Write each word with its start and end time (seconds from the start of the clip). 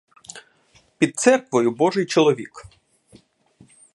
Під 0.97 1.17
церквою 1.19 1.71
божий 1.71 2.05
чоловік. 2.05 2.65